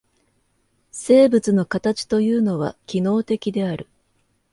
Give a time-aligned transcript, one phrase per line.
[0.91, 3.87] 生物の形というのは機能的である。